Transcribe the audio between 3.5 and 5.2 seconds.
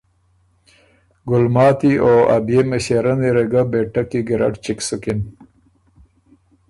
ګۀ بهېټک کی ګیرډ چِک سُکِن